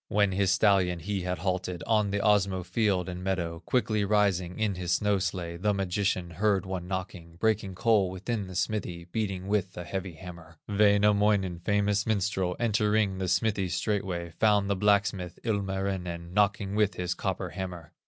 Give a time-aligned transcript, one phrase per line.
[0.07, 4.73] When his stallion he had halted On the Osmo field and meadow, Quickly rising in
[4.73, 9.77] his snow sledge, The magician heard one knocking, Breaking coal within the smithy, Beating with
[9.77, 10.57] a heavy hammer.
[10.67, 17.49] Wainamoinen, famous minstrel, Entering the smithy straightway, Found the blacksmith, Ilmarinen, Knocking with his copper
[17.49, 17.93] hammer.